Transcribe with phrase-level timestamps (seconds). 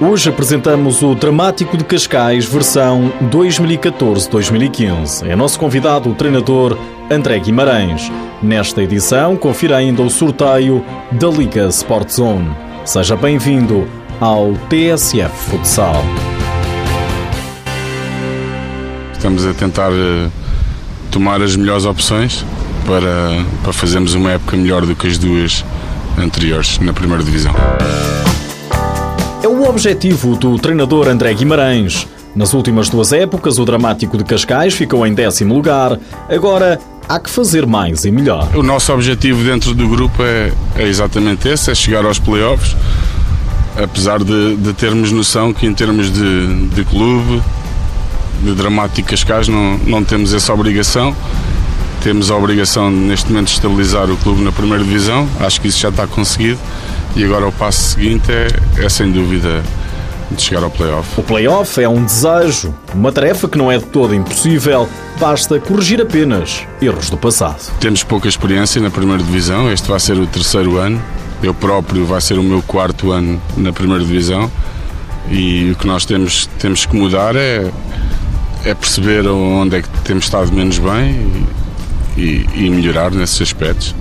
[0.00, 5.26] Hoje apresentamos o Dramático de Cascais, versão 2014-2015.
[5.26, 6.78] É nosso convidado o treinador
[7.10, 8.08] André Guimarães.
[8.40, 12.48] Nesta edição, confira ainda o sorteio da Liga Sport Zone.
[12.84, 13.88] Seja bem-vindo
[14.20, 16.04] ao TSF Futsal.
[19.12, 20.28] Estamos a tentar eh,
[21.10, 22.44] tomar as melhores opções
[22.86, 25.64] para, para fazermos uma época melhor do que as duas
[26.16, 27.52] anteriores na primeira divisão.
[29.40, 32.08] É o objetivo do treinador André Guimarães.
[32.34, 35.98] Nas últimas duas épocas, o dramático de Cascais ficou em décimo lugar.
[36.28, 38.48] Agora há que fazer mais e melhor.
[38.56, 42.76] O nosso objetivo dentro do grupo é, é exatamente esse: é chegar aos playoffs.
[43.80, 47.40] Apesar de, de termos noção que, em termos de, de clube,
[48.42, 51.14] de Dramático Cascais, não, não temos essa obrigação.
[52.02, 55.28] Temos a obrigação, neste momento, de estabilizar o clube na primeira divisão.
[55.40, 56.58] Acho que isso já está conseguido
[57.16, 58.48] e agora o passo seguinte é,
[58.84, 59.62] é sem dúvida
[60.30, 61.08] de chegar ao playoff.
[61.18, 64.88] O playoff é um desejo, uma tarefa que não é de todo impossível,
[65.18, 67.72] basta corrigir apenas erros do passado.
[67.80, 71.02] Temos pouca experiência na primeira divisão, este vai ser o terceiro ano,
[71.42, 74.50] eu próprio vai ser o meu quarto ano na primeira divisão
[75.30, 77.70] e o que nós temos, temos que mudar é,
[78.64, 81.67] é perceber onde é que temos estado menos bem e,
[82.18, 83.94] e, melhorar nesses aspectos,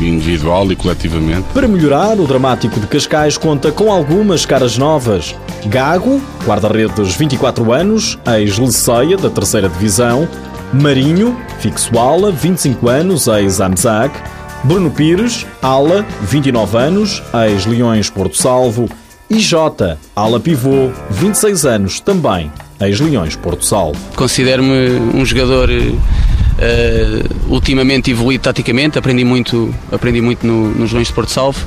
[0.00, 1.46] individual e coletivamente.
[1.54, 5.34] Para melhorar, o Dramático de Cascais conta com algumas caras novas.
[5.66, 10.28] Gago, guarda-redes 24 anos, ex-Leceia da terceira divisão.
[10.72, 14.14] Marinho, fixo ala, 25 anos, ex-Anzac.
[14.64, 18.88] Bruno Pires, ala, 29 anos, ex-Leões Porto Salvo.
[19.28, 23.98] E Jota, ala pivô, 26 anos, também, ex-Leões Porto Salvo.
[24.14, 25.68] Considero-me um jogador
[26.56, 31.60] Uh, ultimamente evolui taticamente, aprendi muito, aprendi muito no, nos Leões de Porto Salvo,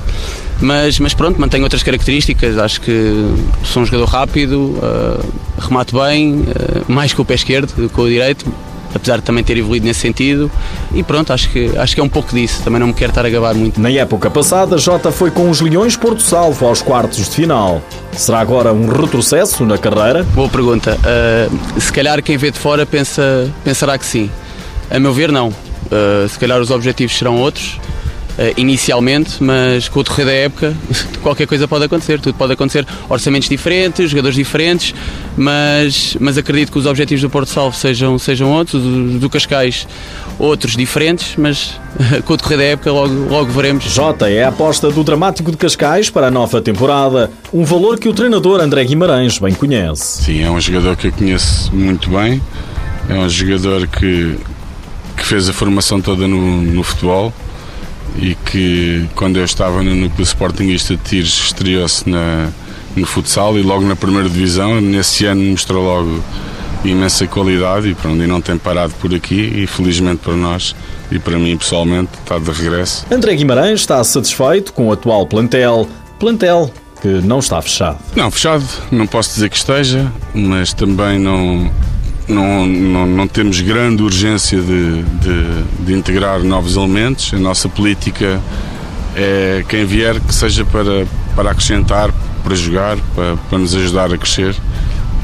[0.60, 2.58] mas, mas pronto, mantenho outras características.
[2.58, 3.32] Acho que
[3.62, 5.24] sou um jogador rápido, uh,
[5.58, 8.44] remato bem, uh, mais com o pé esquerdo do que com o direito,
[8.92, 10.50] apesar de também ter evoluído nesse sentido.
[10.92, 12.60] E pronto, acho que, acho que é um pouco disso.
[12.64, 13.80] Também não me quero estar a gabar muito.
[13.80, 17.80] Na época passada, Jota foi com os Leões Porto Salvo aos quartos de final.
[18.12, 20.24] Será agora um retrocesso na carreira?
[20.34, 20.98] Boa pergunta.
[20.98, 24.28] Uh, se calhar quem vê de fora pensa, pensará que sim.
[24.90, 25.48] A meu ver, não.
[25.48, 27.78] Uh, se calhar os objetivos serão outros,
[28.36, 30.74] uh, inicialmente, mas com o decorrer da época,
[31.22, 32.20] qualquer coisa pode acontecer.
[32.20, 32.84] Tudo pode acontecer.
[33.08, 34.92] Orçamentos diferentes, jogadores diferentes,
[35.36, 39.86] mas, mas acredito que os objetivos do Porto Salvo sejam, sejam outros, do, do Cascais
[40.40, 41.78] outros diferentes, mas
[42.26, 43.84] com o decorrer da época logo, logo veremos.
[43.84, 48.08] Jota é a aposta do Dramático de Cascais para a nova temporada, um valor que
[48.08, 50.24] o treinador André Guimarães bem conhece.
[50.24, 52.42] Sim, é um jogador que eu conheço muito bem,
[53.08, 54.38] é um jogador que que
[55.30, 57.32] fez a formação toda no, no futebol
[58.18, 62.04] e que quando eu estava no núcleo Sportingista de Tires estreou-se
[62.96, 66.20] no futsal e logo na primeira divisão, nesse ano mostrou logo
[66.84, 70.74] imensa qualidade e, pronto, e não tem parado por aqui e felizmente para nós
[71.12, 73.06] e para mim pessoalmente está de regresso.
[73.08, 75.88] André Guimarães está satisfeito com o atual plantel,
[76.18, 78.00] plantel que não está fechado.
[78.16, 81.70] Não, fechado não posso dizer que esteja, mas também não
[82.30, 87.32] não, não, não temos grande urgência de, de, de, integrar novos elementos.
[87.34, 88.40] A nossa política
[89.14, 94.16] é quem vier que seja para, para acrescentar, para jogar, para, para nos ajudar a
[94.16, 94.56] crescer.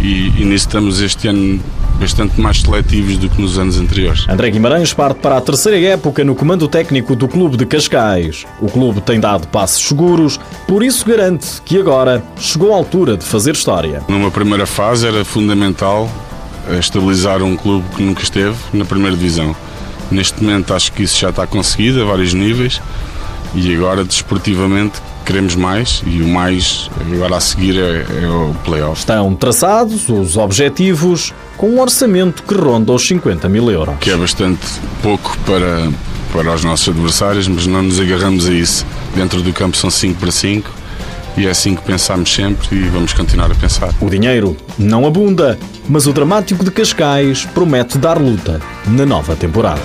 [0.00, 1.61] E, e nisso estamos este ano
[1.99, 4.27] bastante mais seletivos do que nos anos anteriores.
[4.28, 8.45] André Guimarães parte para a terceira época no comando técnico do clube de Cascais.
[8.61, 13.25] O clube tem dado passos seguros, por isso garante que agora chegou a altura de
[13.25, 14.03] fazer história.
[14.09, 16.09] Numa primeira fase era fundamental
[16.78, 19.54] estabilizar um clube que nunca esteve na primeira divisão.
[20.10, 22.81] Neste momento acho que isso já está conseguido a vários níveis
[23.54, 29.00] e agora desportivamente queremos mais e o mais agora a seguir é, é o playoff.
[29.00, 33.97] Estão traçados os objetivos com um orçamento que ronda os 50 mil euros.
[33.98, 34.65] Que é bastante
[35.03, 35.91] pouco para,
[36.33, 38.87] para os nossos adversários, mas não nos agarramos a isso.
[39.15, 40.71] Dentro do campo são 5 para 5
[41.36, 43.94] e é assim que pensamos sempre e vamos continuar a pensar.
[44.00, 49.80] O dinheiro não abunda, mas o dramático de Cascais promete dar luta na nova temporada.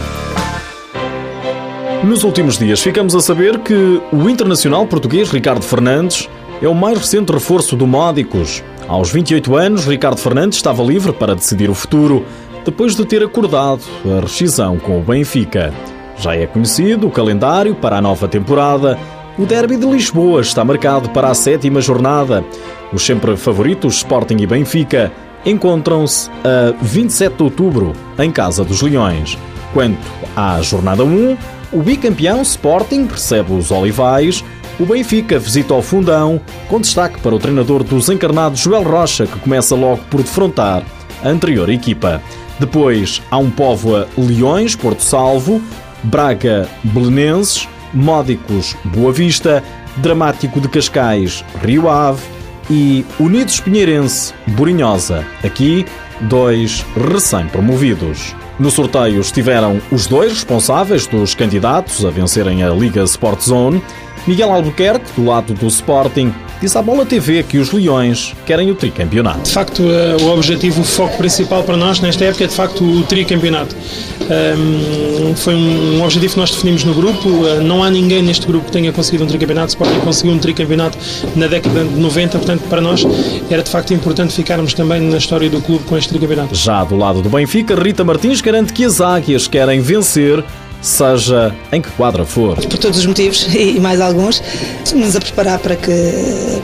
[2.04, 6.28] Nos últimos dias ficamos a saber que o internacional português Ricardo Fernandes
[6.62, 8.64] é o mais recente reforço do Módicos.
[8.88, 12.26] Aos 28 anos, Ricardo Fernandes estava livre para decidir o futuro,
[12.66, 15.74] depois de ter acordado a rescisão com o Benfica.
[16.18, 18.98] Já é conhecido o calendário para a nova temporada
[19.38, 22.44] o derby de Lisboa está marcado para a sétima jornada.
[22.92, 25.12] Os sempre favoritos Sporting e Benfica
[25.46, 29.38] encontram-se a 27 de outubro em Casa dos Leões.
[29.74, 30.06] Quanto
[30.36, 31.38] à jornada 1,
[31.72, 34.44] o bicampeão Sporting recebe os Olivais,
[34.80, 39.40] o Benfica visita o Fundão, com destaque para o treinador dos encarnados Joel Rocha, que
[39.40, 40.84] começa logo por defrontar
[41.24, 42.22] a anterior equipa.
[42.60, 45.62] Depois há um Póvoa Leões, Porto Salvo,
[46.04, 49.64] Braga Belenenses, Módicos Boa Vista,
[49.98, 52.22] Dramático de Cascais Rio Ave
[52.70, 55.26] e Unidos Pinheirense Borinhosa.
[55.44, 55.86] Aqui,
[56.22, 58.36] dois recém-promovidos.
[58.60, 63.84] No sorteio estiveram os dois responsáveis dos candidatos a vencerem a Liga Sport Zone
[64.28, 68.76] Miguel Albuquerque, do lado do Sporting, disse à Bola TV que os Leões querem o
[68.76, 69.42] tricampeonato.
[69.42, 72.84] De facto, eh, o objetivo, o foco principal para nós nesta época é de facto
[72.84, 73.76] o tricampeonato.
[74.22, 77.28] Um, foi um objetivo que nós definimos no grupo.
[77.28, 79.68] Uh, não há ninguém neste grupo que tenha conseguido um tricampeonato.
[79.68, 80.98] O Sporting conseguiu um tricampeonato
[81.36, 83.06] na década de 90, portanto, para nós
[83.50, 86.56] era de facto importante ficarmos também na história do clube com este tricampeonato.
[86.56, 90.44] Já do lado do Benfica, Rita Martins garante que as Águias querem vencer
[90.82, 92.56] seja em que quadra for.
[92.56, 94.42] Por todos os motivos e mais alguns,
[94.84, 95.92] estamos a preparar para que,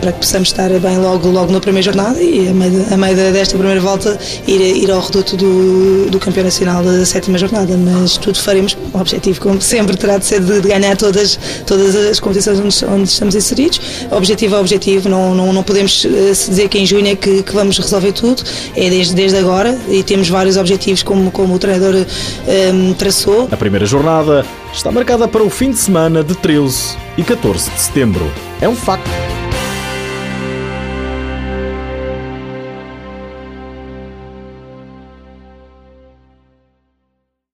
[0.01, 3.15] para que possamos estar bem logo, logo na primeira jornada e a meio, a meio
[3.15, 4.17] desta primeira volta
[4.47, 8.75] ir, ir ao reduto do, do campeão nacional da sétima jornada, mas tudo faremos.
[8.93, 12.85] O objetivo, como sempre, terá de ser de, de ganhar todas, todas as competições onde,
[12.85, 13.79] onde, estamos inseridos.
[14.11, 17.53] Objetivo é objetivo, não, não, não podemos eh, dizer que em junho é que, que
[17.53, 18.41] vamos resolver tudo,
[18.75, 22.01] é desde, desde agora e temos vários objetivos como, como o treinador um,
[22.47, 23.47] eh, traçou.
[23.51, 27.69] A primeira jornada jornada está marcada para o fim de semana de 13 e 14
[27.69, 28.31] de setembro.
[28.61, 29.09] É um facto.